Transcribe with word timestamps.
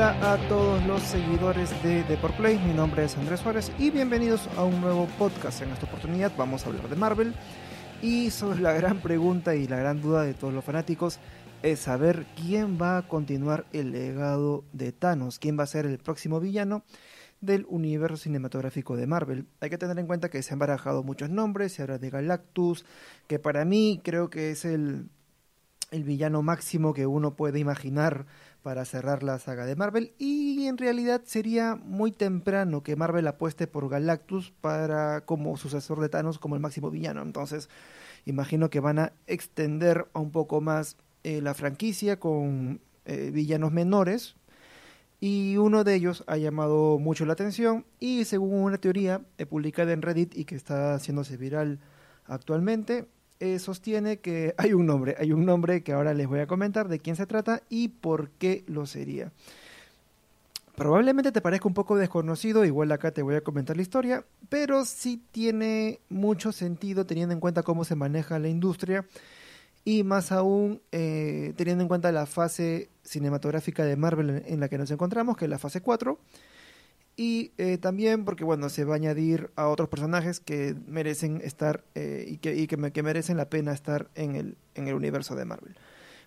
Hola 0.00 0.32
a 0.32 0.48
todos 0.48 0.82
los 0.86 1.02
seguidores 1.02 1.70
de 1.82 2.02
Play, 2.38 2.58
mi 2.58 2.72
nombre 2.72 3.04
es 3.04 3.18
Andrés 3.18 3.40
Suárez 3.40 3.70
y 3.78 3.90
bienvenidos 3.90 4.48
a 4.56 4.64
un 4.64 4.80
nuevo 4.80 5.06
podcast. 5.18 5.60
En 5.60 5.68
esta 5.68 5.84
oportunidad 5.84 6.32
vamos 6.38 6.64
a 6.64 6.70
hablar 6.70 6.88
de 6.88 6.96
Marvel 6.96 7.34
y 8.00 8.30
sobre 8.30 8.60
la 8.60 8.72
gran 8.72 9.02
pregunta 9.02 9.54
y 9.54 9.68
la 9.68 9.76
gran 9.76 10.00
duda 10.00 10.22
de 10.22 10.32
todos 10.32 10.54
los 10.54 10.64
fanáticos 10.64 11.18
es 11.62 11.80
saber 11.80 12.24
quién 12.34 12.80
va 12.80 12.96
a 12.96 13.08
continuar 13.08 13.66
el 13.74 13.92
legado 13.92 14.64
de 14.72 14.92
Thanos, 14.92 15.38
quién 15.38 15.58
va 15.58 15.64
a 15.64 15.66
ser 15.66 15.84
el 15.84 15.98
próximo 15.98 16.40
villano 16.40 16.82
del 17.42 17.66
universo 17.68 18.16
cinematográfico 18.16 18.96
de 18.96 19.06
Marvel. 19.06 19.48
Hay 19.60 19.68
que 19.68 19.76
tener 19.76 19.98
en 19.98 20.06
cuenta 20.06 20.30
que 20.30 20.42
se 20.42 20.54
han 20.54 20.60
barajado 20.60 21.02
muchos 21.02 21.28
nombres, 21.28 21.74
se 21.74 21.82
habla 21.82 21.98
de 21.98 22.08
Galactus, 22.08 22.86
que 23.26 23.38
para 23.38 23.66
mí 23.66 24.00
creo 24.02 24.30
que 24.30 24.52
es 24.52 24.64
el 24.64 25.10
villano 25.92 26.40
máximo 26.40 26.94
que 26.94 27.06
uno 27.06 27.34
puede 27.34 27.58
imaginar 27.58 28.24
para 28.62 28.84
cerrar 28.84 29.22
la 29.22 29.38
saga 29.38 29.66
de 29.66 29.76
Marvel 29.76 30.12
y 30.18 30.66
en 30.66 30.78
realidad 30.78 31.22
sería 31.24 31.76
muy 31.76 32.12
temprano 32.12 32.82
que 32.82 32.96
Marvel 32.96 33.26
apueste 33.26 33.66
por 33.66 33.88
Galactus 33.88 34.52
para 34.60 35.22
como 35.22 35.56
sucesor 35.56 36.00
de 36.00 36.08
Thanos 36.08 36.38
como 36.38 36.54
el 36.54 36.60
máximo 36.60 36.90
villano. 36.90 37.22
Entonces, 37.22 37.68
imagino 38.26 38.70
que 38.70 38.80
van 38.80 38.98
a 38.98 39.12
extender 39.26 40.06
un 40.14 40.30
poco 40.30 40.60
más 40.60 40.96
eh, 41.24 41.40
la 41.40 41.54
franquicia 41.54 42.18
con 42.18 42.80
eh, 43.04 43.30
villanos 43.32 43.72
menores 43.72 44.36
y 45.20 45.58
uno 45.58 45.84
de 45.84 45.94
ellos 45.94 46.24
ha 46.26 46.36
llamado 46.38 46.98
mucho 46.98 47.26
la 47.26 47.34
atención 47.34 47.84
y 47.98 48.24
según 48.24 48.54
una 48.54 48.78
teoría 48.78 49.20
eh, 49.36 49.46
publicada 49.46 49.92
en 49.92 50.02
Reddit 50.02 50.36
y 50.36 50.44
que 50.44 50.54
está 50.54 50.94
haciéndose 50.94 51.36
viral 51.36 51.80
actualmente, 52.26 53.06
eh, 53.40 53.58
sostiene 53.58 54.18
que 54.18 54.54
hay 54.58 54.72
un 54.72 54.86
nombre, 54.86 55.16
hay 55.18 55.32
un 55.32 55.44
nombre 55.44 55.82
que 55.82 55.92
ahora 55.92 56.14
les 56.14 56.28
voy 56.28 56.40
a 56.40 56.46
comentar 56.46 56.88
de 56.88 56.98
quién 56.98 57.16
se 57.16 57.26
trata 57.26 57.62
y 57.68 57.88
por 57.88 58.30
qué 58.30 58.64
lo 58.66 58.86
sería. 58.86 59.32
Probablemente 60.76 61.32
te 61.32 61.42
parezca 61.42 61.68
un 61.68 61.74
poco 61.74 61.96
desconocido, 61.96 62.64
igual 62.64 62.90
acá 62.92 63.10
te 63.10 63.20
voy 63.20 63.34
a 63.34 63.42
comentar 63.42 63.76
la 63.76 63.82
historia, 63.82 64.24
pero 64.48 64.86
sí 64.86 65.22
tiene 65.30 66.00
mucho 66.08 66.52
sentido 66.52 67.04
teniendo 67.04 67.34
en 67.34 67.40
cuenta 67.40 67.62
cómo 67.62 67.84
se 67.84 67.96
maneja 67.96 68.38
la 68.38 68.48
industria 68.48 69.04
y 69.84 70.04
más 70.04 70.32
aún 70.32 70.80
eh, 70.92 71.52
teniendo 71.56 71.82
en 71.82 71.88
cuenta 71.88 72.12
la 72.12 72.26
fase 72.26 72.88
cinematográfica 73.02 73.84
de 73.84 73.96
Marvel 73.96 74.42
en, 74.46 74.60
la 74.60 74.68
que 74.68 74.78
nos 74.78 74.90
encontramos, 74.90 75.36
que 75.36 75.46
es 75.46 75.50
la 75.50 75.58
fase 75.58 75.80
4, 75.80 76.18
y 77.20 77.52
eh, 77.58 77.76
también 77.76 78.24
porque 78.24 78.44
bueno, 78.44 78.70
se 78.70 78.86
va 78.86 78.94
a 78.94 78.96
añadir 78.96 79.50
a 79.54 79.68
otros 79.68 79.90
personajes 79.90 80.40
que 80.40 80.74
merecen 80.86 81.42
estar 81.44 81.84
eh, 81.94 82.24
y, 82.26 82.38
que, 82.38 82.56
y 82.56 82.66
que, 82.66 83.02
merecen 83.02 83.36
la 83.36 83.50
pena 83.50 83.74
estar 83.74 84.08
en 84.14 84.36
el, 84.36 84.56
en 84.74 84.88
el 84.88 84.94
universo 84.94 85.36
de 85.36 85.44
Marvel. 85.44 85.76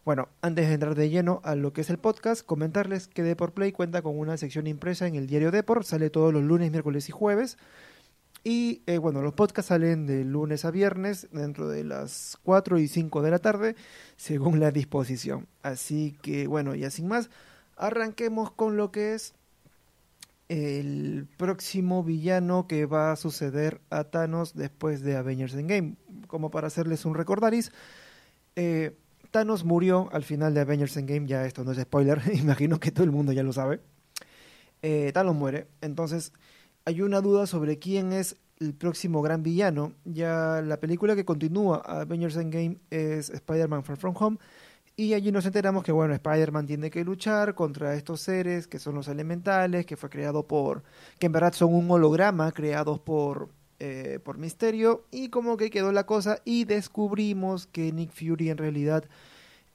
Bueno, 0.06 0.30
antes 0.44 0.68
de 0.68 0.76
entrar 0.76 0.94
de 0.94 1.10
lleno 1.10 1.42
a 1.44 1.56
lo 1.56 1.74
que 1.74 1.82
es 1.82 1.90
el 1.90 1.98
podcast, 1.98 2.46
comentarles 2.46 3.08
que 3.08 3.24
Deport 3.24 3.56
Play 3.56 3.72
cuenta 3.72 4.04
con 4.04 4.20
una 4.20 4.38
sección 4.38 4.68
impresa 4.68 5.08
en 5.08 5.16
el 5.16 5.26
diario 5.26 5.50
Deport, 5.50 5.84
sale 5.84 6.12
todos 6.12 6.32
los 6.32 6.44
lunes, 6.44 6.70
miércoles 6.70 7.10
y 7.10 7.12
jueves. 7.12 7.58
Y 8.44 8.84
eh, 8.86 9.00
bueno, 9.00 9.24
los 9.24 9.34
podcasts 9.34 9.70
salen 9.70 10.06
de 10.06 10.24
lunes 10.24 10.64
a 10.64 10.70
viernes 10.70 11.28
dentro 11.32 11.70
de 11.70 11.86
las 11.86 12.38
4 12.44 12.78
y 12.78 12.88
5 12.88 13.24
de 13.24 13.32
la 13.32 13.40
tarde, 13.40 13.76
según 14.16 14.60
la 14.60 14.70
disposición. 14.70 15.48
Así 15.64 16.16
que 16.22 16.46
bueno, 16.46 16.76
ya 16.76 16.92
sin 16.92 17.08
más, 17.08 17.32
arranquemos 17.78 18.52
con 18.52 18.78
lo 18.78 18.92
que 18.92 19.16
es 19.16 19.34
el 20.54 21.28
próximo 21.36 22.04
villano 22.04 22.68
que 22.68 22.86
va 22.86 23.12
a 23.12 23.16
suceder 23.16 23.82
a 23.90 24.04
Thanos 24.04 24.54
después 24.54 25.02
de 25.02 25.16
Avengers 25.16 25.56
Endgame. 25.56 25.96
Como 26.28 26.52
para 26.52 26.68
hacerles 26.68 27.06
un 27.06 27.16
recordaris, 27.16 27.72
eh, 28.56 28.96
Thanos 29.32 29.64
murió 29.64 30.10
al 30.12 30.24
final 30.24 30.54
de 30.54 30.62
Avengers 30.62 30.96
Endgame, 30.96 31.26
ya 31.26 31.46
esto 31.46 31.64
no 31.64 31.72
es 31.72 31.80
spoiler, 31.80 32.22
imagino 32.36 32.80
que 32.80 32.92
todo 32.92 33.04
el 33.04 33.12
mundo 33.12 33.32
ya 33.32 33.42
lo 33.42 33.52
sabe. 33.52 33.80
Eh, 34.84 35.10
Thanos 35.12 35.36
muere, 35.36 35.66
entonces 35.82 36.34
hay 36.86 37.02
una 37.02 37.22
duda 37.22 37.48
sobre 37.48 37.80
quién 37.80 38.14
es 38.14 38.36
el 38.60 38.76
próximo 38.76 39.24
gran 39.24 39.42
villano. 39.42 39.94
Ya 40.06 40.62
la 40.64 40.80
película 40.80 41.16
que 41.16 41.26
continúa 41.26 41.78
Avengers 41.78 42.36
Endgame 42.36 42.78
es 42.92 43.32
Spider-Man 43.32 43.84
Far 43.84 43.98
From 43.98 44.14
Home. 44.20 44.38
Y 44.96 45.14
allí 45.16 45.32
nos 45.32 45.46
enteramos 45.46 45.84
que, 45.84 45.92
bueno, 45.92 46.14
Spider-Man 46.14 46.68
tiene 46.68 46.92
que 46.92 47.04
luchar 47.04 47.56
contra 47.56 47.96
estos 47.96 48.22
seres 48.22 48.68
que 48.68 48.78
son 48.78 48.96
los 48.96 49.08
elementales, 49.08 49.86
que 49.86 49.98
fue 49.98 50.10
creado 50.10 50.48
por. 50.48 50.84
que 51.20 51.26
en 51.28 51.32
verdad 51.32 51.54
son 51.54 51.74
un 51.74 51.90
holograma 51.90 52.52
creados 52.52 53.00
por. 53.00 53.50
Eh, 53.80 54.20
por 54.24 54.38
Misterio. 54.38 55.06
Y 55.12 55.30
como 55.30 55.58
que 55.58 55.70
quedó 55.70 55.92
la 55.92 56.06
cosa. 56.06 56.40
Y 56.46 56.66
descubrimos 56.66 57.68
que 57.68 57.92
Nick 57.92 58.12
Fury 58.12 58.50
en 58.50 58.58
realidad 58.58 59.06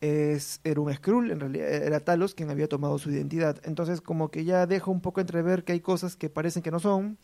es, 0.01 0.61
era 0.65 0.81
un 0.81 0.93
Skrull, 0.95 1.31
en 1.31 1.41
realidad 1.41 1.69
era 1.69 2.01
Talos 2.01 2.35
quien 2.35 2.51
había 2.51 2.69
tomado 2.69 2.99
su 2.99 3.11
identidad. 3.11 3.61
Entonces 3.65 4.01
como 4.01 4.31
que 4.31 4.45
ya 4.45 4.67
deja 4.67 4.91
un 4.91 5.01
poco 5.01 5.21
entrever 5.21 5.65
que 5.65 5.73
hay 5.73 5.81
cosas 5.81 6.17
que 6.17 6.31
parecen 6.31 6.63
que 6.63 6.71
no 6.71 6.81
son. 6.81 7.19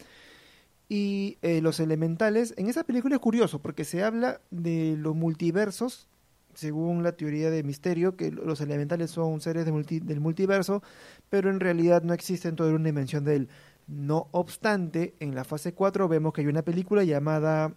Y 0.88 1.38
eh, 1.42 1.60
los 1.62 1.80
elementales, 1.80 2.54
en 2.56 2.68
esa 2.68 2.84
película 2.84 3.14
es 3.16 3.20
curioso 3.20 3.60
porque 3.60 3.84
se 3.84 4.02
habla 4.04 4.40
de 4.50 4.96
los 4.98 5.14
multiversos, 5.14 6.08
según 6.54 7.02
la 7.02 7.12
teoría 7.12 7.50
de 7.50 7.62
Misterio, 7.62 8.16
que 8.16 8.30
los 8.30 8.60
elementales 8.60 9.10
son 9.10 9.40
seres 9.40 9.64
del 9.64 10.20
multiverso, 10.20 10.82
pero 11.30 11.50
en 11.50 11.60
realidad 11.60 12.02
no 12.02 12.14
existen 12.14 12.56
toda 12.56 12.72
una 12.72 12.86
dimensión 12.86 13.24
de 13.24 13.36
él. 13.36 13.48
No 13.86 14.28
obstante, 14.32 15.14
en 15.20 15.34
la 15.34 15.44
fase 15.44 15.74
4 15.74 16.08
vemos 16.08 16.32
que 16.32 16.40
hay 16.40 16.46
una 16.46 16.62
película 16.62 17.04
llamada 17.04 17.74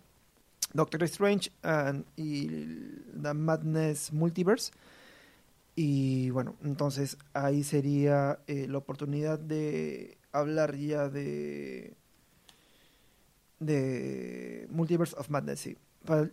Doctor 0.73 1.03
Strange 1.03 1.51
y 2.15 2.47
The 3.21 3.33
Madness 3.33 4.13
Multiverse. 4.13 4.71
Y 5.75 6.29
bueno, 6.31 6.55
entonces 6.63 7.17
ahí 7.33 7.63
sería 7.63 8.39
eh, 8.47 8.67
la 8.67 8.79
oportunidad 8.79 9.37
de 9.39 10.17
hablar 10.31 10.75
ya 10.75 11.09
de 11.09 11.95
de 13.59 14.67
Multiverse 14.69 15.15
of 15.17 15.29
Madness, 15.29 15.59
sí. 15.59 15.77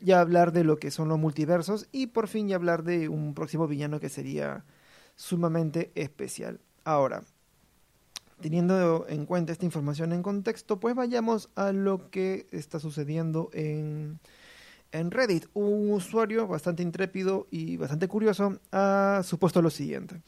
Ya 0.01 0.21
hablar 0.21 0.53
de 0.53 0.63
lo 0.63 0.79
que 0.79 0.91
son 0.91 1.09
los 1.09 1.19
multiversos 1.19 1.89
y 1.91 2.07
por 2.09 2.29
fin 2.29 2.49
ya 2.49 2.57
hablar 2.57 2.85
de 2.85 3.09
un 3.09 3.35
próximo 3.35 3.67
villano 3.67 3.99
que 3.99 4.09
sería 4.09 4.65
sumamente 5.17 5.91
especial. 5.95 6.61
Ahora, 6.85 7.25
teniendo 8.41 9.07
en 9.09 9.27
cuenta 9.27 9.53
esta 9.53 9.65
información 9.65 10.13
en 10.13 10.23
contexto, 10.23 10.79
pues 10.79 10.95
vayamos 10.95 11.51
a 11.57 11.73
lo 11.73 12.11
que 12.11 12.47
está 12.53 12.79
sucediendo 12.79 13.51
en, 13.53 14.21
en 14.93 15.11
Reddit. 15.11 15.47
Un 15.55 15.93
usuario 15.93 16.47
bastante 16.47 16.83
intrépido 16.83 17.47
y 17.51 17.77
bastante 17.77 18.07
curioso 18.07 18.61
ha 18.71 19.23
supuesto 19.25 19.61
lo 19.61 19.71
siguiente. 19.71 20.21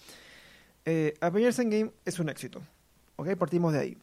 Eh, 0.84 1.14
Avengers 1.20 1.58
Endgame 1.58 1.92
es 2.04 2.18
un 2.18 2.28
éxito. 2.28 2.62
¿Ok? 3.16 3.34
Partimos 3.36 3.72
de 3.72 3.78
ahí. 3.78 3.98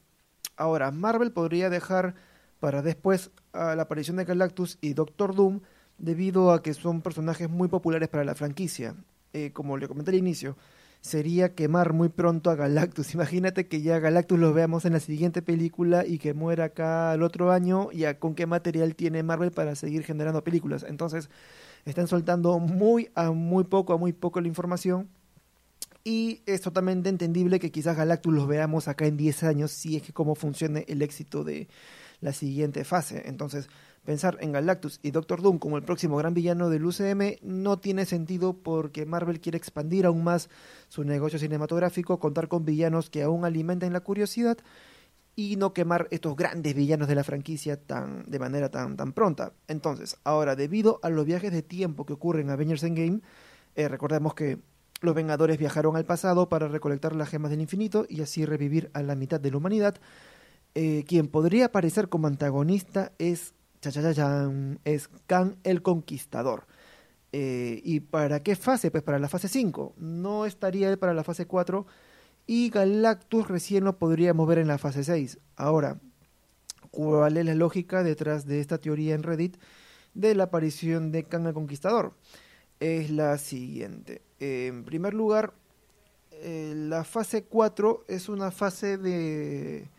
Ahora, 0.57 0.91
Marvel 0.91 1.31
podría 1.31 1.69
dejar 1.69 2.15
para 2.63 2.81
después 2.81 3.29
a 3.51 3.75
la 3.75 3.81
aparición 3.81 4.15
de 4.15 4.23
Galactus 4.23 4.77
y 4.79 4.93
Doctor 4.93 5.35
Doom 5.35 5.59
debido 5.97 6.53
a 6.53 6.63
que 6.63 6.73
son 6.73 7.01
personajes 7.01 7.49
muy 7.49 7.67
populares 7.67 8.07
para 8.07 8.23
la 8.23 8.35
franquicia. 8.35 8.95
Eh, 9.33 9.51
como 9.51 9.75
le 9.75 9.89
comenté 9.89 10.11
al 10.11 10.17
inicio, 10.17 10.55
sería 11.01 11.55
quemar 11.55 11.91
muy 11.91 12.07
pronto 12.07 12.49
a 12.49 12.55
Galactus. 12.55 13.13
Imagínate 13.15 13.67
que 13.67 13.81
ya 13.81 13.99
Galactus 13.99 14.39
lo 14.39 14.53
veamos 14.53 14.85
en 14.85 14.93
la 14.93 15.01
siguiente 15.01 15.41
película 15.41 16.05
y 16.07 16.19
que 16.19 16.33
muera 16.33 16.63
acá 16.63 17.13
el 17.13 17.23
otro 17.23 17.51
año, 17.51 17.91
ya 17.91 18.17
con 18.17 18.33
qué 18.33 18.45
material 18.45 18.95
tiene 18.95 19.23
Marvel 19.23 19.51
para 19.51 19.75
seguir 19.75 20.05
generando 20.05 20.41
películas. 20.41 20.85
Entonces, 20.87 21.29
están 21.83 22.07
soltando 22.07 22.59
muy 22.59 23.09
a 23.13 23.31
muy 23.31 23.65
poco 23.65 23.91
a 23.91 23.97
muy 23.97 24.13
poco 24.13 24.39
la 24.39 24.47
información. 24.47 25.09
Y 26.05 26.43
es 26.45 26.61
totalmente 26.61 27.09
entendible 27.09 27.59
que 27.59 27.71
quizás 27.71 27.97
Galactus 27.97 28.33
los 28.33 28.47
veamos 28.47 28.87
acá 28.87 29.05
en 29.05 29.17
10 29.17 29.43
años 29.43 29.71
si 29.71 29.97
es 29.97 30.03
que 30.03 30.13
cómo 30.13 30.35
funcione 30.35 30.85
el 30.87 31.01
éxito 31.01 31.43
de 31.43 31.67
la 32.23 32.33
siguiente 32.33 32.83
fase. 32.83 33.23
Entonces, 33.25 33.69
Pensar 34.05 34.37
en 34.41 34.51
Galactus 34.51 34.99
y 35.01 35.11
Doctor 35.11 35.41
Doom 35.41 35.59
como 35.59 35.77
el 35.77 35.83
próximo 35.83 36.17
gran 36.17 36.33
villano 36.33 36.69
del 36.69 36.83
UCM 36.83 37.37
no 37.41 37.79
tiene 37.79 38.05
sentido 38.05 38.51
porque 38.51 39.05
Marvel 39.05 39.39
quiere 39.39 39.57
expandir 39.57 40.05
aún 40.05 40.25
más 40.25 40.49
su 40.89 41.05
negocio 41.05 41.39
cinematográfico, 41.39 42.19
contar 42.19 42.49
con 42.49 42.65
villanos 42.65 43.09
que 43.09 43.23
aún 43.23 43.45
alimenten 43.45 43.93
la 43.93 44.01
curiosidad 44.01 44.57
y 45.37 45.55
no 45.55 45.73
quemar 45.73 46.09
estos 46.11 46.35
grandes 46.35 46.75
villanos 46.75 47.07
de 47.07 47.15
la 47.15 47.23
franquicia 47.23 47.77
tan, 47.77 48.29
de 48.29 48.39
manera 48.39 48.69
tan, 48.69 48.97
tan 48.97 49.13
pronta. 49.13 49.53
Entonces, 49.69 50.17
ahora, 50.25 50.57
debido 50.57 50.99
a 51.01 51.09
los 51.09 51.25
viajes 51.25 51.53
de 51.53 51.63
tiempo 51.63 52.05
que 52.05 52.11
ocurren 52.11 52.47
en 52.47 52.51
Avengers 52.51 52.83
Endgame, 52.83 53.21
eh, 53.75 53.87
recordemos 53.87 54.33
que 54.33 54.59
los 54.99 55.15
Vengadores 55.15 55.57
viajaron 55.57 55.95
al 55.95 56.05
pasado 56.05 56.49
para 56.49 56.67
recolectar 56.67 57.15
las 57.15 57.29
gemas 57.29 57.51
del 57.51 57.61
infinito 57.61 58.05
y 58.09 58.21
así 58.21 58.45
revivir 58.45 58.91
a 58.93 59.01
la 59.01 59.15
mitad 59.15 59.39
de 59.39 59.51
la 59.51 59.57
humanidad. 59.57 59.95
Eh, 60.75 61.03
quien 61.07 61.27
podría 61.27 61.65
aparecer 61.65 62.09
como 62.09 62.27
antagonista 62.27 63.11
es 63.19 63.53
es 64.85 65.09
Khan 65.27 65.57
el 65.63 65.81
Conquistador. 65.81 66.65
Eh, 67.33 67.81
¿Y 67.83 67.99
para 67.99 68.41
qué 68.41 68.55
fase? 68.55 68.91
Pues 68.91 69.03
para 69.03 69.19
la 69.19 69.27
fase 69.27 69.47
5. 69.47 69.95
No 69.97 70.45
estaría 70.45 70.89
él 70.89 70.97
para 70.97 71.13
la 71.13 71.23
fase 71.23 71.45
4. 71.45 71.85
Y 72.47 72.69
Galactus 72.69 73.47
recién 73.47 73.83
lo 73.83 73.97
podríamos 73.97 74.47
ver 74.47 74.59
en 74.59 74.67
la 74.67 74.77
fase 74.77 75.03
6. 75.03 75.39
Ahora, 75.55 75.99
¿cuál 76.91 77.37
es 77.37 77.45
la 77.45 77.55
lógica 77.55 78.03
detrás 78.03 78.45
de 78.45 78.59
esta 78.59 78.77
teoría 78.77 79.15
en 79.15 79.23
Reddit 79.23 79.57
de 80.13 80.35
la 80.35 80.45
aparición 80.45 81.11
de 81.11 81.23
Khan 81.23 81.47
el 81.47 81.53
Conquistador? 81.53 82.13
Es 82.79 83.09
la 83.09 83.37
siguiente. 83.37 84.21
en 84.39 84.83
primer 84.83 85.13
lugar, 85.13 85.53
eh, 86.31 86.73
la 86.75 87.03
fase 87.03 87.43
4 87.43 88.05
es 88.07 88.29
una 88.29 88.51
fase 88.51 88.97
de 88.97 89.89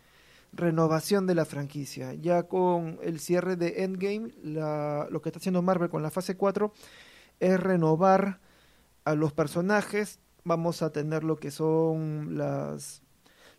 renovación 0.55 1.27
de 1.27 1.35
la 1.35 1.45
franquicia. 1.45 2.13
Ya 2.13 2.43
con 2.43 2.97
el 3.03 3.19
cierre 3.19 3.55
de 3.55 3.83
Endgame, 3.83 4.31
lo 4.43 5.21
que 5.21 5.29
está 5.29 5.39
haciendo 5.39 5.61
Marvel 5.61 5.89
con 5.89 6.03
la 6.03 6.11
fase 6.11 6.35
4 6.35 6.73
es 7.39 7.59
renovar 7.59 8.39
a 9.03 9.15
los 9.15 9.33
personajes. 9.33 10.19
Vamos 10.43 10.81
a 10.81 10.91
tener 10.91 11.23
lo 11.23 11.37
que 11.37 11.51
son 11.51 12.37
las, 12.37 13.01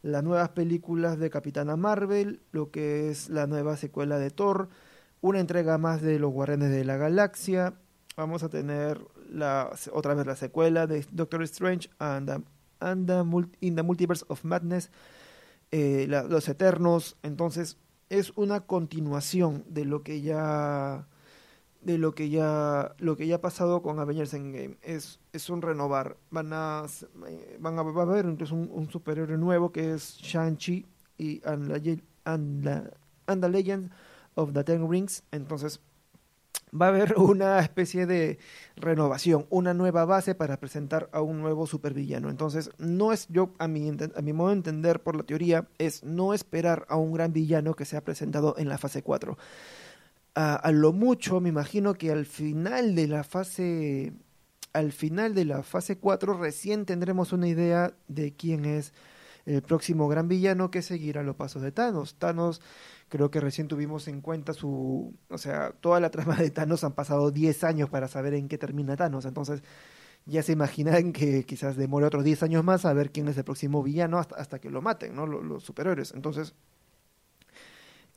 las 0.02 0.22
nuevas 0.22 0.50
películas 0.50 1.18
de 1.18 1.30
Capitana 1.30 1.76
Marvel, 1.76 2.40
lo 2.52 2.70
que 2.70 3.10
es 3.10 3.28
la 3.28 3.46
nueva 3.46 3.76
secuela 3.76 4.18
de 4.18 4.30
Thor, 4.30 4.68
una 5.20 5.40
entrega 5.40 5.78
más 5.78 6.02
de 6.02 6.18
los 6.18 6.32
Guardianes 6.32 6.70
de 6.70 6.84
la 6.84 6.96
Galaxia. 6.96 7.74
Vamos 8.16 8.42
a 8.42 8.48
tener 8.48 9.00
la, 9.28 9.70
otra 9.92 10.14
vez 10.14 10.26
la 10.26 10.36
secuela 10.36 10.86
de 10.86 11.04
Doctor 11.10 11.42
Strange 11.42 11.90
and, 11.98 12.44
and 12.80 13.10
in 13.60 13.76
the 13.76 13.82
Multiverse 13.82 14.24
of 14.28 14.44
Madness 14.44 14.90
eh, 15.78 16.06
los 16.08 16.48
Eternos, 16.48 17.18
entonces 17.22 17.76
es 18.08 18.32
una 18.34 18.60
continuación 18.60 19.62
de 19.68 19.84
lo 19.84 20.02
que 20.02 20.22
ya 20.22 21.06
de 21.82 21.98
lo 21.98 22.14
que 22.14 22.30
ya 22.30 22.94
lo 22.96 23.14
que 23.14 23.26
ya 23.26 23.36
ha 23.36 23.40
pasado 23.42 23.82
con 23.82 23.98
Avengers 23.98 24.32
Endgame 24.32 24.78
es 24.80 25.20
es 25.34 25.50
un 25.50 25.60
renovar 25.60 26.16
van 26.30 26.50
a 26.54 26.86
van 27.60 27.78
a 27.78 27.82
haber 27.82 28.24
entonces 28.24 28.52
un, 28.52 28.70
un 28.72 28.88
superhéroe 28.90 29.36
nuevo 29.36 29.70
que 29.70 29.92
es 29.92 30.16
Shang-Chi 30.16 30.86
y 31.18 31.42
and 31.44 31.82
the 33.26 33.48
Legend 33.50 33.90
of 34.34 34.54
the 34.54 34.64
Ten 34.64 34.90
Rings 34.90 35.24
entonces 35.30 35.82
va 36.72 36.86
a 36.86 36.88
haber 36.90 37.14
una 37.18 37.58
especie 37.60 38.06
de 38.06 38.38
renovación, 38.76 39.46
una 39.50 39.74
nueva 39.74 40.04
base 40.04 40.34
para 40.34 40.58
presentar 40.58 41.08
a 41.12 41.20
un 41.20 41.40
nuevo 41.40 41.66
supervillano. 41.66 42.30
Entonces, 42.30 42.70
no 42.78 43.12
es 43.12 43.26
yo, 43.28 43.54
a 43.58 43.68
mi, 43.68 43.88
a 43.88 44.22
mi 44.22 44.32
modo 44.32 44.48
de 44.48 44.56
entender 44.56 45.02
por 45.02 45.16
la 45.16 45.22
teoría, 45.22 45.68
es 45.78 46.04
no 46.04 46.34
esperar 46.34 46.86
a 46.88 46.96
un 46.96 47.12
gran 47.12 47.32
villano 47.32 47.74
que 47.74 47.84
se 47.84 47.96
ha 47.96 48.04
presentado 48.04 48.54
en 48.58 48.68
la 48.68 48.78
fase 48.78 49.02
4. 49.02 49.36
a 50.34 50.70
lo 50.72 50.92
mucho, 50.92 51.40
me 51.40 51.48
imagino 51.48 51.94
que 51.94 52.12
al 52.12 52.26
final 52.26 52.94
de 52.94 53.08
la 53.08 53.24
fase 53.24 54.12
al 54.76 54.92
final 54.92 55.34
de 55.34 55.46
la 55.46 55.62
fase 55.62 55.96
4 55.96 56.34
recién 56.34 56.84
tendremos 56.84 57.32
una 57.32 57.48
idea 57.48 57.94
de 58.08 58.34
quién 58.34 58.66
es 58.66 58.92
el 59.46 59.62
próximo 59.62 60.08
gran 60.08 60.28
villano 60.28 60.70
que 60.70 60.82
seguirá 60.82 61.22
los 61.22 61.36
pasos 61.36 61.62
de 61.62 61.72
Thanos. 61.72 62.16
Thanos 62.18 62.60
Creo 63.08 63.30
que 63.30 63.40
recién 63.40 63.68
tuvimos 63.68 64.08
en 64.08 64.20
cuenta 64.20 64.52
su, 64.52 65.14
o 65.28 65.38
sea, 65.38 65.70
toda 65.80 66.00
la 66.00 66.10
trama 66.10 66.34
de 66.36 66.50
Thanos 66.50 66.82
han 66.82 66.92
pasado 66.92 67.30
10 67.30 67.62
años 67.62 67.88
para 67.88 68.08
saber 68.08 68.34
en 68.34 68.48
qué 68.48 68.58
termina 68.58 68.96
Thanos, 68.96 69.26
entonces 69.26 69.62
ya 70.24 70.42
se 70.42 70.52
imaginan 70.52 71.12
que 71.12 71.44
quizás 71.44 71.76
demore 71.76 72.06
otros 72.06 72.24
10 72.24 72.42
años 72.42 72.64
más 72.64 72.84
a 72.84 72.92
ver 72.92 73.12
quién 73.12 73.28
es 73.28 73.38
el 73.38 73.44
próximo 73.44 73.84
villano 73.84 74.18
hasta, 74.18 74.34
hasta 74.36 74.58
que 74.58 74.70
lo 74.70 74.82
maten, 74.82 75.14
¿no? 75.14 75.24
Los, 75.24 75.44
los 75.44 75.62
superiores. 75.62 76.12
Entonces, 76.16 76.54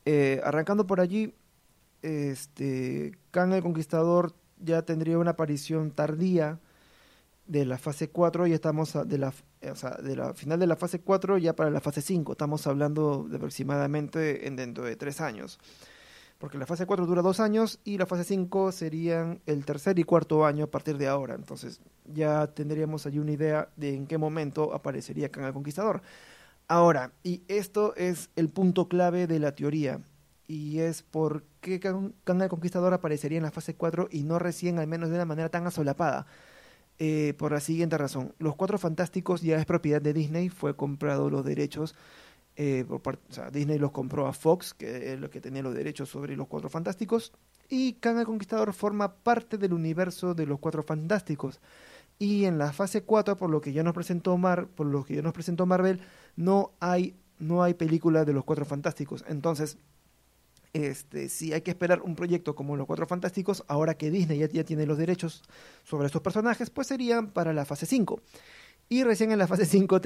eh, 0.06 0.42
arrancando 0.44 0.88
por 0.88 1.02
allí, 1.02 1.36
este, 2.02 3.16
Kang 3.30 3.54
el 3.54 3.62
Conquistador 3.62 4.34
ya 4.58 4.82
tendría 4.82 5.20
una 5.20 5.32
aparición 5.32 5.92
tardía 5.92 6.60
de 7.50 7.66
la 7.66 7.80
fase 7.80 8.10
4 8.10 8.46
y 8.46 8.54
estamos 8.54 8.96
de 9.08 9.18
la, 9.18 9.34
o 9.70 9.76
sea, 9.76 9.98
de 9.98 10.16
la 10.16 10.36
final 10.36 10.60
de 10.60 10.68
la 10.68 10.76
fase 10.76 11.02
4 11.02 11.40
ya 11.40 11.56
para 11.56 11.72
la 11.72 11.82
fase 11.82 12.00
5. 12.00 12.34
Estamos 12.34 12.68
hablando 12.68 13.26
de 13.28 13.38
aproximadamente 13.38 14.48
en 14.48 14.56
dentro 14.56 14.84
de 14.84 14.96
3 14.96 15.20
años. 15.22 15.60
Porque 16.38 16.60
la 16.60 16.68
fase 16.68 16.86
4 16.86 17.08
dura 17.08 17.24
2 17.24 17.40
años 17.40 17.80
y 17.84 17.98
la 17.98 18.06
fase 18.06 18.24
5 18.24 18.72
serían 18.72 19.42
el 19.48 19.66
tercer 19.66 19.98
y 19.98 20.04
cuarto 20.04 20.46
año 20.46 20.66
a 20.66 20.72
partir 20.72 21.00
de 21.00 21.08
ahora. 21.08 21.34
Entonces 21.34 21.82
ya 22.06 22.46
tendríamos 22.46 23.08
allí 23.08 23.18
una 23.18 23.32
idea 23.32 23.70
de 23.76 23.96
en 23.96 24.06
qué 24.06 24.20
momento 24.20 24.72
aparecería 24.76 25.30
Kang 25.32 25.46
el 25.46 25.54
Conquistador. 25.54 26.04
Ahora, 26.68 27.14
y 27.24 27.42
esto 27.48 27.96
es 27.96 28.30
el 28.36 28.50
punto 28.50 28.88
clave 28.88 29.26
de 29.26 29.40
la 29.40 29.56
teoría. 29.56 30.02
Y 30.48 30.80
es 30.80 31.02
por 31.02 31.44
qué 31.62 31.82
el 31.84 32.50
Conquistador 32.50 32.94
aparecería 32.94 33.40
en 33.40 33.44
la 33.44 33.52
fase 33.52 33.76
4 33.76 34.08
y 34.12 34.22
no 34.22 34.38
recién, 34.38 34.78
al 34.78 34.86
menos 34.86 35.10
de 35.10 35.16
una 35.16 35.26
manera 35.26 35.50
tan 35.50 35.66
asolapada 35.66 36.28
eh, 37.00 37.34
por 37.38 37.52
la 37.52 37.60
siguiente 37.60 37.98
razón. 37.98 38.34
Los 38.40 38.56
Cuatro 38.56 38.78
Fantásticos 38.78 39.42
ya 39.42 39.58
es 39.58 39.66
propiedad 39.66 40.02
de 40.02 40.14
Disney, 40.14 40.50
fue 40.50 40.76
comprado 40.76 41.30
los 41.30 41.46
derechos, 41.46 41.96
eh, 42.56 42.86
por 43.02 43.20
Disney 43.52 43.80
los 43.80 43.92
compró 43.92 44.28
a 44.28 44.34
Fox, 44.34 44.74
que 44.74 45.14
es 45.14 45.20
lo 45.20 45.30
que 45.30 45.40
tenía 45.40 45.64
los 45.64 45.74
derechos 45.74 46.10
sobre 46.10 46.36
los 46.36 46.48
Cuatro 46.48 46.70
Fantásticos, 46.70 47.32
y 47.70 47.94
Kang 47.94 48.20
el 48.20 48.26
Conquistador 48.26 48.74
forma 48.74 49.16
parte 49.16 49.58
del 49.58 49.74
universo 49.74 50.34
de 50.34 50.46
los 50.46 50.60
Cuatro 50.60 50.84
Fantásticos. 50.84 51.62
Y 52.18 52.44
en 52.44 52.58
la 52.58 52.74
fase 52.74 53.04
4, 53.04 53.38
por 53.38 53.50
lo 53.50 53.62
que 53.62 53.72
ya 53.72 53.82
nos 53.82 53.94
presentó 53.94 54.38
Mar, 54.38 54.68
por 54.68 54.88
lo 54.88 55.06
que 55.06 55.16
ya 55.16 55.22
nos 55.22 55.32
presentó 55.32 55.66
Marvel, 55.66 56.02
no 56.36 56.74
hay 56.82 57.16
no 57.40 57.64
hay 57.64 57.74
película 57.74 58.26
de 58.26 58.34
los 58.34 58.44
Cuatro 58.44 58.66
Fantásticos. 58.66 59.24
Entonces, 59.28 59.78
este, 60.74 61.30
si 61.30 61.54
hay 61.54 61.62
que 61.62 61.72
esperar 61.72 62.02
un 62.02 62.16
proyecto 62.16 62.56
como 62.56 62.78
Los 62.78 62.86
Cuatro 62.86 63.08
Fantásticos, 63.08 63.64
ahora 63.68 63.96
que 63.96 64.12
Disney 64.12 64.38
ya, 64.38 64.64
tiene 64.64 64.86
los 64.86 64.98
derechos 64.98 65.44
sobre 65.84 66.08
estos 66.08 66.22
personajes, 66.22 66.70
pues 66.70 66.88
serían 66.88 67.32
para 67.32 67.54
la 67.54 67.66
fase 67.66 67.86
5. 67.86 68.22
Y 68.90 69.04
recién 69.04 69.32
en 69.32 69.40
la 69.40 69.48
fase 69.48 69.66
5 69.66 70.00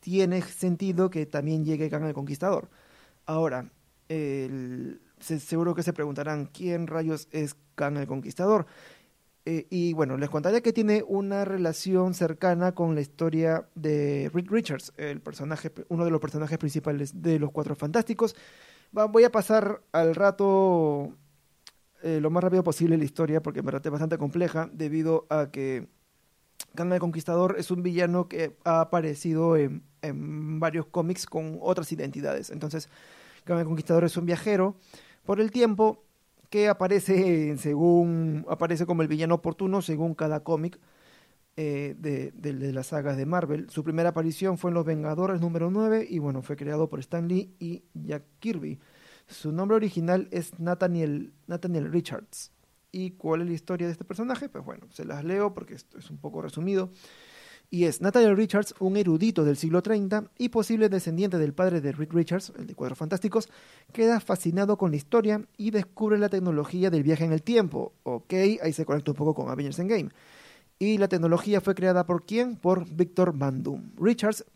tiene 0.00 0.42
sentido 0.42 1.10
que 1.10 1.26
también 1.26 1.64
llegue 1.64 1.90
Kang 1.90 2.04
el 2.04 2.14
Conquistador. 2.14 2.68
Ahora, 3.26 3.70
seguro 5.20 5.74
que 5.74 5.82
se 5.82 5.92
preguntarán 5.92 6.46
quién 6.46 6.86
rayos 6.86 7.28
es 7.30 7.56
Kang 7.74 7.96
el 7.96 8.06
Conquistador. 8.06 8.66
Eh, 9.46 9.66
y 9.70 9.94
bueno, 9.94 10.18
les 10.18 10.28
contaré 10.28 10.60
que 10.60 10.72
tiene 10.72 11.02
una 11.06 11.46
relación 11.46 12.12
cercana 12.12 12.72
con 12.72 12.94
la 12.94 13.00
historia 13.00 13.66
de 13.74 14.30
Rick 14.34 14.50
Richards, 14.50 14.92
el 14.98 15.20
personaje, 15.22 15.72
uno 15.88 16.04
de 16.04 16.10
los 16.10 16.20
personajes 16.20 16.58
principales 16.58 17.22
de 17.22 17.38
los 17.38 17.50
Cuatro 17.50 17.74
Fantásticos 17.74 18.36
voy 18.92 19.24
a 19.24 19.32
pasar 19.32 19.82
al 19.92 20.14
rato 20.14 21.16
eh, 22.02 22.18
lo 22.20 22.30
más 22.30 22.42
rápido 22.42 22.62
posible 22.62 22.96
la 22.96 23.04
historia 23.04 23.42
porque 23.42 23.62
me 23.62 23.70
es 23.70 23.90
bastante 23.90 24.18
compleja 24.18 24.70
debido 24.72 25.26
a 25.28 25.50
que 25.50 25.88
Kang 26.74 26.92
el 26.92 27.00
Conquistador 27.00 27.56
es 27.58 27.70
un 27.70 27.82
villano 27.82 28.28
que 28.28 28.56
ha 28.64 28.80
aparecido 28.80 29.56
en, 29.56 29.82
varios 30.02 30.86
cómics 30.86 31.26
con 31.26 31.58
otras 31.60 31.92
identidades. 31.92 32.50
Entonces, 32.50 32.88
Kang 33.44 33.58
el 33.58 33.66
Conquistador 33.66 34.04
es 34.04 34.16
un 34.16 34.24
viajero 34.24 34.76
por 35.24 35.40
el 35.40 35.50
tiempo 35.50 36.02
que 36.48 36.68
aparece 36.68 37.56
según 37.58 38.44
aparece 38.48 38.86
como 38.86 39.02
el 39.02 39.08
villano 39.08 39.36
oportuno 39.36 39.82
según 39.82 40.14
cada 40.14 40.40
cómic 40.40 40.80
eh, 41.56 41.94
de, 41.98 42.72
las 42.72 42.88
sagas 42.88 43.16
de 43.16 43.26
Marvel. 43.26 43.68
Su 43.70 43.84
primera 43.84 44.10
aparición 44.10 44.56
fue 44.56 44.70
en 44.70 44.74
Los 44.74 44.86
Vengadores 44.86 45.40
número 45.40 45.70
9 45.70 46.06
y 46.08 46.18
bueno, 46.18 46.42
fue 46.42 46.56
creado 46.56 46.88
por 46.88 47.00
Stan 47.00 47.26
Lee 47.26 47.54
y 47.58 47.84
Jack 47.94 48.24
Kirby. 48.38 48.78
Su 49.26 49.52
nombre 49.52 49.76
original 49.76 50.28
es 50.30 50.58
Nathaniel, 50.58 51.32
Nathaniel 51.46 51.92
Richards. 51.92 52.52
¿Y 52.92 53.12
cuál 53.12 53.42
es 53.42 53.48
la 53.48 53.54
historia 53.54 53.86
de 53.86 53.92
este 53.92 54.04
personaje? 54.04 54.48
Pues 54.48 54.64
bueno, 54.64 54.86
se 54.90 55.04
las 55.04 55.24
leo 55.24 55.54
porque 55.54 55.74
esto 55.74 55.98
es 55.98 56.10
un 56.10 56.18
poco 56.18 56.42
resumido. 56.42 56.90
Y 57.72 57.84
es 57.84 58.00
Nathaniel 58.00 58.36
Richards, 58.36 58.74
un 58.80 58.96
erudito 58.96 59.44
del 59.44 59.56
siglo 59.56 59.80
30 59.80 60.32
y 60.38 60.48
posible 60.48 60.88
descendiente 60.88 61.38
del 61.38 61.52
padre 61.52 61.80
de 61.80 61.92
Rick 61.92 62.12
Richards, 62.12 62.52
el 62.58 62.66
de 62.66 62.74
Cuadros 62.74 62.98
Fantásticos, 62.98 63.48
queda 63.92 64.18
fascinado 64.18 64.76
con 64.76 64.90
la 64.90 64.96
historia 64.96 65.46
y 65.56 65.70
descubre 65.70 66.18
la 66.18 66.28
tecnología 66.28 66.90
del 66.90 67.04
viaje 67.04 67.24
en 67.24 67.32
el 67.32 67.42
tiempo. 67.42 67.92
Ok, 68.02 68.32
ahí 68.60 68.72
se 68.72 68.84
conecta 68.84 69.12
un 69.12 69.16
poco 69.16 69.34
con 69.34 69.50
Avengers 69.50 69.78
Endgame. 69.78 70.10
Y 70.82 70.96
la 70.96 71.08
tecnología 71.08 71.60
fue 71.60 71.74
creada 71.74 72.06
por 72.06 72.24
quién? 72.24 72.56
Por 72.56 72.88
Victor 72.88 73.36
Van 73.36 73.62
Doom. 73.62 73.90
Richards 73.98 74.46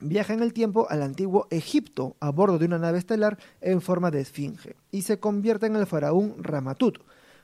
viaja 0.00 0.32
en 0.32 0.42
el 0.42 0.54
tiempo 0.54 0.86
al 0.88 1.02
antiguo 1.02 1.48
Egipto 1.50 2.16
a 2.18 2.30
bordo 2.30 2.58
de 2.58 2.64
una 2.64 2.78
nave 2.78 2.96
estelar 2.96 3.38
en 3.60 3.82
forma 3.82 4.10
de 4.10 4.22
esfinge 4.22 4.74
y 4.90 5.02
se 5.02 5.20
convierte 5.20 5.66
en 5.66 5.76
el 5.76 5.86
faraón 5.86 6.42
Ramatut, 6.42 6.98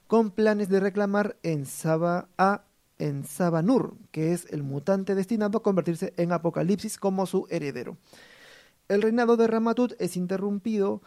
con 0.07 0.31
planes 0.31 0.71
de 0.71 0.81
reclamar 0.81 1.37
en 1.43 1.67
Saba 1.67 2.29
a 2.39 2.65
en 2.99 3.27
Sabanur, 3.27 3.97
que 4.13 4.33
es 4.33 4.47
el 4.51 4.63
mutante 4.63 5.15
destinado 5.15 5.59
a 5.59 5.63
convertirse 5.63 6.15
en 6.17 6.33
Apocalipsis 6.33 6.97
como 6.97 7.27
su 7.27 7.47
heredero. 7.51 7.99
El 8.89 9.03
reinado 9.03 9.37
de 9.37 9.47
Ramatut 9.47 9.93
es 9.99 10.17
interrumpido 10.17 11.03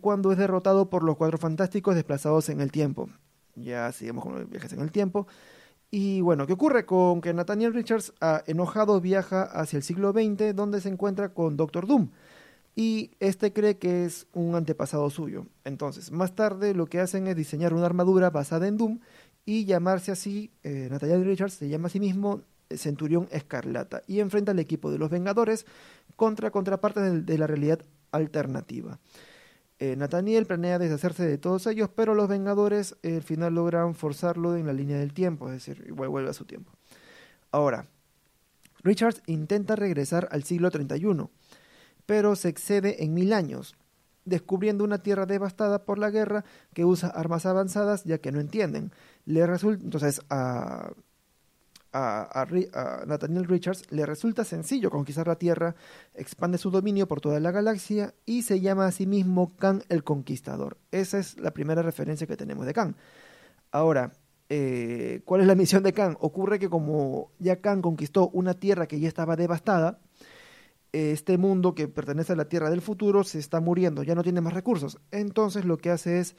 cuando 0.00 0.32
es 0.32 0.38
derrotado 0.38 0.90
por 0.90 1.04
los 1.04 1.16
cuatro 1.16 1.38
fantásticos 1.38 1.94
desplazados 1.94 2.48
en 2.48 2.60
el 2.60 2.72
tiempo. 2.72 3.08
Ya 3.54 3.90
seguimos 3.92 4.24
con 4.24 4.48
viajes 4.48 4.72
en 4.72 4.80
el 4.80 4.90
tiempo. 4.90 5.26
Y 5.90 6.22
bueno, 6.22 6.46
¿qué 6.46 6.54
ocurre 6.54 6.86
con 6.86 7.20
que 7.20 7.34
Nathaniel 7.34 7.74
Richards, 7.74 8.14
ah, 8.20 8.42
enojado, 8.46 9.00
viaja 9.00 9.42
hacia 9.42 9.76
el 9.76 9.82
siglo 9.82 10.12
XX, 10.12 10.54
donde 10.54 10.80
se 10.80 10.88
encuentra 10.88 11.34
con 11.34 11.56
Doctor 11.56 11.86
Doom? 11.86 12.08
Y 12.74 13.10
este 13.20 13.52
cree 13.52 13.76
que 13.76 14.06
es 14.06 14.26
un 14.32 14.54
antepasado 14.54 15.10
suyo. 15.10 15.46
Entonces, 15.64 16.10
más 16.10 16.34
tarde 16.34 16.74
lo 16.74 16.86
que 16.86 17.00
hacen 17.00 17.26
es 17.26 17.36
diseñar 17.36 17.74
una 17.74 17.84
armadura 17.84 18.30
basada 18.30 18.66
en 18.66 18.78
Doom 18.78 19.00
y 19.44 19.66
llamarse 19.66 20.12
así, 20.12 20.50
eh, 20.62 20.88
Nathaniel 20.90 21.24
Richards 21.26 21.54
se 21.54 21.68
llama 21.68 21.88
a 21.88 21.90
sí 21.90 22.00
mismo 22.00 22.40
Centurión 22.70 23.28
Escarlata 23.30 24.02
y 24.06 24.20
enfrenta 24.20 24.52
al 24.52 24.58
equipo 24.58 24.90
de 24.90 24.98
los 24.98 25.10
Vengadores 25.10 25.66
contra 26.16 26.50
contrapartes 26.50 27.26
de 27.26 27.38
la 27.38 27.46
realidad 27.46 27.84
alternativa. 28.12 28.98
Eh, 29.84 29.96
Nathaniel 29.96 30.46
planea 30.46 30.78
deshacerse 30.78 31.26
de 31.26 31.38
todos 31.38 31.66
ellos, 31.66 31.90
pero 31.92 32.14
los 32.14 32.28
Vengadores 32.28 32.94
eh, 33.02 33.16
al 33.16 33.24
final 33.24 33.56
logran 33.56 33.96
forzarlo 33.96 34.54
en 34.54 34.64
la 34.64 34.72
línea 34.72 34.96
del 34.96 35.12
tiempo, 35.12 35.48
es 35.48 35.54
decir, 35.54 35.84
igual 35.88 36.08
vuelve 36.08 36.30
a 36.30 36.34
su 36.34 36.44
tiempo. 36.44 36.70
Ahora, 37.50 37.88
Richards 38.84 39.22
intenta 39.26 39.74
regresar 39.74 40.28
al 40.30 40.44
siglo 40.44 40.70
31, 40.70 41.32
pero 42.06 42.36
se 42.36 42.48
excede 42.48 43.02
en 43.02 43.12
mil 43.12 43.32
años, 43.32 43.74
descubriendo 44.24 44.84
una 44.84 45.02
tierra 45.02 45.26
devastada 45.26 45.84
por 45.84 45.98
la 45.98 46.10
guerra 46.10 46.44
que 46.74 46.84
usa 46.84 47.08
armas 47.08 47.44
avanzadas 47.44 48.04
ya 48.04 48.18
que 48.18 48.30
no 48.30 48.38
entienden. 48.38 48.92
Le 49.24 49.44
resulta 49.48 49.82
entonces 49.82 50.20
a 50.30 50.92
a, 51.92 52.46
Nathaniel 53.06 53.44
Richards 53.44 53.90
le 53.90 54.06
resulta 54.06 54.44
sencillo 54.44 54.90
conquistar 54.90 55.26
la 55.26 55.36
Tierra, 55.36 55.74
expande 56.14 56.58
su 56.58 56.70
dominio 56.70 57.06
por 57.06 57.20
toda 57.20 57.40
la 57.40 57.50
galaxia 57.50 58.14
y 58.24 58.42
se 58.42 58.60
llama 58.60 58.86
a 58.86 58.92
sí 58.92 59.06
mismo 59.06 59.56
Khan 59.56 59.82
el 59.88 60.04
Conquistador. 60.04 60.78
Esa 60.90 61.18
es 61.18 61.38
la 61.38 61.52
primera 61.52 61.82
referencia 61.82 62.26
que 62.26 62.36
tenemos 62.36 62.66
de 62.66 62.74
Khan. 62.74 62.96
Ahora, 63.70 64.12
eh, 64.48 65.22
¿cuál 65.24 65.42
es 65.42 65.46
la 65.46 65.54
misión 65.54 65.82
de 65.82 65.92
Khan? 65.92 66.16
Ocurre 66.20 66.58
que 66.58 66.68
como 66.68 67.32
ya 67.38 67.60
Khan 67.60 67.82
conquistó 67.82 68.28
una 68.30 68.54
Tierra 68.54 68.86
que 68.86 69.00
ya 69.00 69.08
estaba 69.08 69.36
devastada, 69.36 70.00
este 70.92 71.38
mundo 71.38 71.74
que 71.74 71.88
pertenece 71.88 72.34
a 72.34 72.36
la 72.36 72.48
Tierra 72.48 72.68
del 72.68 72.82
futuro 72.82 73.24
se 73.24 73.38
está 73.38 73.60
muriendo, 73.60 74.02
ya 74.02 74.14
no 74.14 74.22
tiene 74.22 74.40
más 74.40 74.52
recursos. 74.52 74.98
Entonces 75.10 75.64
lo 75.64 75.78
que 75.78 75.90
hace 75.90 76.20
es 76.20 76.36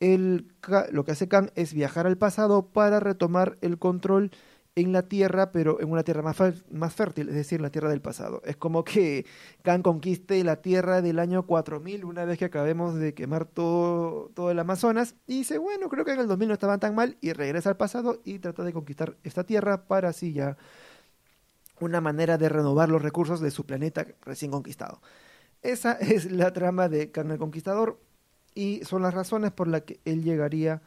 el, 0.00 0.52
lo 0.92 1.04
que 1.04 1.12
hace 1.12 1.28
Khan 1.28 1.50
es 1.54 1.72
viajar 1.72 2.06
al 2.06 2.18
pasado 2.18 2.66
para 2.66 3.00
retomar 3.00 3.58
el 3.62 3.78
control 3.78 4.30
en 4.78 4.92
la 4.92 5.02
tierra, 5.02 5.50
pero 5.50 5.80
en 5.80 5.90
una 5.90 6.04
tierra 6.04 6.22
más, 6.22 6.38
más 6.70 6.94
fértil, 6.94 7.28
es 7.28 7.34
decir, 7.34 7.60
la 7.60 7.70
tierra 7.70 7.88
del 7.90 8.00
pasado. 8.00 8.40
Es 8.44 8.56
como 8.56 8.84
que 8.84 9.26
Khan 9.62 9.82
conquiste 9.82 10.42
la 10.44 10.62
tierra 10.62 11.02
del 11.02 11.18
año 11.18 11.46
4000 11.46 12.04
una 12.04 12.24
vez 12.24 12.38
que 12.38 12.44
acabemos 12.44 12.94
de 12.94 13.12
quemar 13.12 13.44
todo, 13.44 14.30
todo 14.34 14.52
el 14.52 14.58
Amazonas 14.60 15.16
y 15.26 15.38
dice, 15.38 15.58
bueno, 15.58 15.88
creo 15.88 16.04
que 16.04 16.12
en 16.12 16.20
el 16.20 16.28
2000 16.28 16.48
no 16.48 16.54
estaban 16.54 16.78
tan 16.78 16.94
mal 16.94 17.16
y 17.20 17.32
regresa 17.32 17.70
al 17.70 17.76
pasado 17.76 18.20
y 18.24 18.38
trata 18.38 18.62
de 18.62 18.72
conquistar 18.72 19.16
esta 19.24 19.42
tierra 19.42 19.88
para 19.88 20.10
así 20.10 20.32
ya 20.32 20.56
una 21.80 22.00
manera 22.00 22.38
de 22.38 22.48
renovar 22.48 22.88
los 22.88 23.02
recursos 23.02 23.40
de 23.40 23.50
su 23.50 23.66
planeta 23.66 24.06
recién 24.22 24.52
conquistado. 24.52 25.00
Esa 25.62 25.92
es 26.00 26.30
la 26.30 26.52
trama 26.52 26.88
de 26.88 27.10
Khan 27.10 27.32
el 27.32 27.38
Conquistador 27.38 27.98
y 28.54 28.84
son 28.84 29.02
las 29.02 29.12
razones 29.12 29.50
por 29.50 29.66
las 29.66 29.82
que 29.82 29.98
él 30.04 30.22
llegaría 30.22 30.82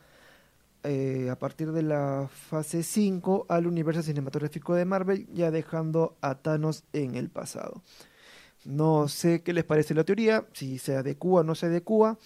eh, 0.84 1.30
a 1.32 1.38
partir 1.38 1.72
de 1.72 1.84
la 1.84 2.28
fase 2.50 2.84
5 2.84 3.46
al 3.50 3.68
universo 3.68 4.02
cinematográfico 4.02 4.74
de 4.74 4.86
Marvel, 4.86 5.28
ya 5.34 5.52
dejando 5.52 6.18
a 6.22 6.36
Thanos 6.36 6.84
en 6.94 7.16
el 7.16 7.30
pasado. 7.30 7.82
No 8.66 9.08
sé 9.08 9.42
qué 9.44 9.54
les 9.54 9.64
parece 9.64 9.94
la 9.94 10.04
teoría, 10.04 10.46
si 10.54 10.78
se 10.78 10.96
adecua 10.96 11.42
o 11.42 11.44
no 11.44 11.56
se 11.56 11.68
adecua. 11.68 12.18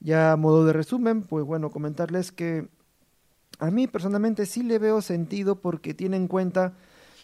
Ya 0.00 0.32
a 0.32 0.36
modo 0.36 0.64
de 0.64 0.72
resumen, 0.72 1.22
pues 1.22 1.44
bueno, 1.44 1.70
comentarles 1.70 2.32
que 2.32 2.68
a 3.58 3.70
mí 3.70 3.86
personalmente 3.86 4.46
sí 4.46 4.62
le 4.62 4.78
veo 4.78 5.02
sentido 5.02 5.60
porque 5.60 5.94
tiene 5.94 6.16
en 6.16 6.28
cuenta 6.28 6.74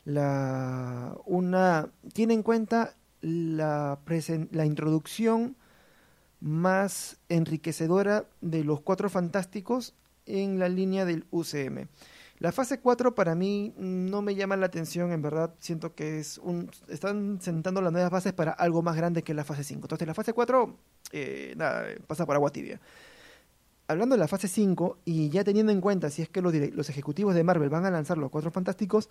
la 0.04 1.16
una 1.26 1.90
tiene 2.12 2.34
en 2.34 2.42
cuenta 2.42 2.94
la, 3.20 3.98
la 4.52 4.66
introducción 4.66 5.56
más 6.40 7.18
enriquecedora 7.28 8.26
de 8.40 8.64
los 8.64 8.80
cuatro 8.80 9.10
fantásticos 9.10 9.94
en 10.28 10.58
la 10.58 10.68
línea 10.68 11.04
del 11.04 11.26
UCM. 11.30 11.88
La 12.38 12.52
fase 12.52 12.78
4 12.78 13.16
para 13.16 13.34
mí 13.34 13.74
no 13.76 14.22
me 14.22 14.36
llama 14.36 14.56
la 14.56 14.66
atención, 14.66 15.10
en 15.10 15.22
verdad 15.22 15.54
siento 15.58 15.94
que 15.96 16.20
es 16.20 16.38
un 16.38 16.70
están 16.88 17.40
sentando 17.40 17.80
las 17.80 17.92
nuevas 17.92 18.12
bases 18.12 18.32
para 18.32 18.52
algo 18.52 18.80
más 18.80 18.96
grande 18.96 19.24
que 19.24 19.34
la 19.34 19.44
fase 19.44 19.64
5. 19.64 19.82
Entonces 19.82 20.06
la 20.06 20.14
fase 20.14 20.32
4 20.32 20.76
eh, 21.12 21.54
nada, 21.56 21.86
pasa 22.06 22.26
por 22.26 22.36
agua 22.36 22.50
tibia. 22.50 22.80
Hablando 23.88 24.14
de 24.14 24.20
la 24.20 24.28
fase 24.28 24.46
5 24.46 24.98
y 25.04 25.30
ya 25.30 25.42
teniendo 25.42 25.72
en 25.72 25.80
cuenta 25.80 26.10
si 26.10 26.22
es 26.22 26.28
que 26.28 26.42
los, 26.42 26.54
los 26.54 26.90
ejecutivos 26.90 27.34
de 27.34 27.42
Marvel 27.42 27.70
van 27.70 27.86
a 27.86 27.90
lanzar 27.90 28.18
los 28.18 28.30
Cuatro 28.30 28.50
Fantásticos, 28.50 29.08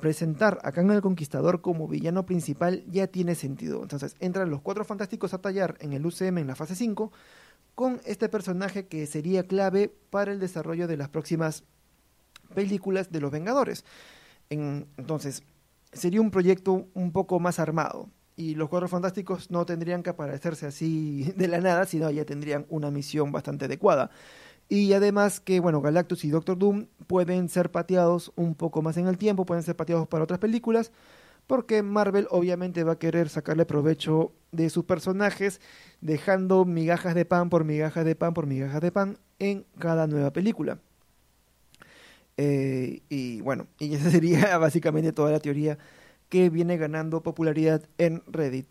presentar 0.00 0.58
a 0.62 0.72
Kang 0.72 0.90
el 0.90 1.00
Conquistador 1.00 1.62
como 1.62 1.88
villano 1.88 2.26
principal 2.26 2.84
ya 2.90 3.06
tiene 3.06 3.36
sentido. 3.36 3.80
Entonces 3.80 4.16
entran 4.18 4.50
los 4.50 4.60
Cuatro 4.60 4.84
Fantásticos 4.84 5.32
a 5.32 5.38
tallar 5.38 5.76
en 5.80 5.92
el 5.94 6.04
UCM 6.04 6.38
en 6.38 6.48
la 6.48 6.56
fase 6.56 6.74
5 6.74 7.10
con 7.76 8.00
este 8.06 8.28
personaje 8.28 8.86
que 8.86 9.06
sería 9.06 9.46
clave 9.46 9.94
para 10.10 10.32
el 10.32 10.40
desarrollo 10.40 10.88
de 10.88 10.96
las 10.96 11.10
próximas 11.10 11.62
películas 12.54 13.12
de 13.12 13.20
los 13.20 13.30
Vengadores. 13.30 13.84
entonces, 14.48 15.42
sería 15.92 16.20
un 16.20 16.30
proyecto 16.30 16.88
un 16.94 17.12
poco 17.12 17.38
más 17.38 17.58
armado. 17.58 18.08
Y 18.34 18.54
los 18.54 18.68
Cuatro 18.70 18.88
Fantásticos 18.88 19.50
no 19.50 19.64
tendrían 19.66 20.02
que 20.02 20.10
aparecerse 20.10 20.66
así 20.66 21.32
de 21.36 21.48
la 21.48 21.60
nada, 21.60 21.84
sino 21.84 22.10
ya 22.10 22.24
tendrían 22.24 22.66
una 22.70 22.90
misión 22.90 23.30
bastante 23.30 23.66
adecuada. 23.66 24.10
Y 24.68 24.94
además 24.94 25.38
que, 25.38 25.60
bueno, 25.60 25.82
Galactus 25.82 26.24
y 26.24 26.30
Doctor 26.30 26.58
Doom 26.58 26.86
pueden 27.06 27.48
ser 27.50 27.70
pateados 27.70 28.32
un 28.36 28.54
poco 28.54 28.80
más 28.82 28.96
en 28.96 29.06
el 29.06 29.18
tiempo, 29.18 29.44
pueden 29.44 29.62
ser 29.62 29.76
pateados 29.76 30.08
para 30.08 30.24
otras 30.24 30.40
películas, 30.40 30.92
porque 31.46 31.82
Marvel 31.82 32.26
obviamente 32.30 32.84
va 32.84 32.92
a 32.92 32.98
querer 32.98 33.28
sacarle 33.28 33.66
provecho 33.66 34.32
de 34.52 34.70
sus 34.70 34.84
personajes, 34.84 35.60
dejando 36.00 36.64
migajas 36.64 37.14
de 37.14 37.24
pan 37.24 37.50
por 37.50 37.64
migajas 37.64 38.04
de 38.04 38.16
pan 38.16 38.34
por 38.34 38.46
migajas 38.46 38.80
de 38.80 38.92
pan 38.92 39.18
en 39.38 39.64
cada 39.78 40.06
nueva 40.06 40.32
película. 40.32 40.78
Eh, 42.36 43.02
y 43.08 43.40
bueno, 43.40 43.66
y 43.78 43.94
esa 43.94 44.10
sería 44.10 44.58
básicamente 44.58 45.12
toda 45.12 45.30
la 45.30 45.40
teoría 45.40 45.78
que 46.28 46.50
viene 46.50 46.76
ganando 46.76 47.22
popularidad 47.22 47.88
en 47.98 48.22
Reddit. 48.26 48.66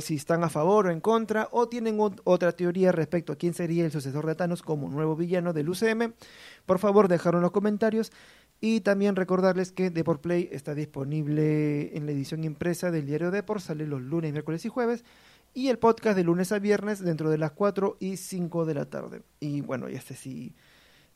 si 0.00 0.14
están 0.14 0.42
a 0.42 0.48
favor 0.48 0.86
o 0.86 0.90
en 0.90 1.00
contra, 1.00 1.48
o 1.50 1.68
tienen 1.68 1.98
otra 2.24 2.52
teoría 2.52 2.92
respecto 2.92 3.32
a 3.32 3.36
quién 3.36 3.52
sería 3.52 3.84
el 3.84 3.92
sucesor 3.92 4.26
de 4.26 4.34
Thanos 4.34 4.62
como 4.62 4.88
nuevo 4.88 5.14
villano 5.14 5.52
del 5.52 5.68
UCM, 5.68 6.14
por 6.64 6.78
favor 6.78 7.08
dejaron 7.08 7.42
los 7.42 7.50
comentarios. 7.50 8.10
Y 8.60 8.80
también 8.80 9.16
recordarles 9.16 9.72
que 9.72 9.90
Deport 9.90 10.22
Play 10.22 10.48
está 10.50 10.74
disponible 10.74 11.96
en 11.96 12.06
la 12.06 12.12
edición 12.12 12.44
impresa 12.44 12.90
del 12.90 13.06
diario 13.06 13.30
Deport, 13.30 13.60
sale 13.60 13.86
los 13.86 14.00
lunes, 14.00 14.32
miércoles 14.32 14.64
y 14.64 14.68
jueves, 14.68 15.04
y 15.52 15.68
el 15.68 15.78
podcast 15.78 16.16
de 16.16 16.24
lunes 16.24 16.50
a 16.50 16.58
viernes 16.58 17.00
dentro 17.00 17.30
de 17.30 17.38
las 17.38 17.52
4 17.52 17.96
y 18.00 18.16
5 18.16 18.64
de 18.64 18.74
la 18.74 18.86
tarde. 18.86 19.22
Y 19.38 19.60
bueno, 19.60 19.88
y 19.88 19.94
este 19.94 20.14
sí 20.14 20.54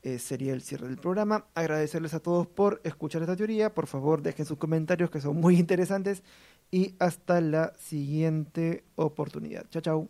eh, 0.02 0.18
sería 0.18 0.52
el 0.52 0.62
cierre 0.62 0.86
del 0.86 0.96
programa. 0.96 1.46
Agradecerles 1.54 2.14
a 2.14 2.20
todos 2.20 2.46
por 2.46 2.80
escuchar 2.84 3.22
esta 3.22 3.36
teoría. 3.36 3.74
Por 3.74 3.86
favor, 3.86 4.22
dejen 4.22 4.46
sus 4.46 4.58
comentarios 4.58 5.10
que 5.10 5.20
son 5.20 5.36
muy 5.36 5.58
interesantes. 5.58 6.22
Y 6.70 6.94
hasta 6.98 7.40
la 7.40 7.72
siguiente 7.78 8.84
oportunidad. 8.94 9.66
Chao, 9.70 9.82
chao. 9.82 10.08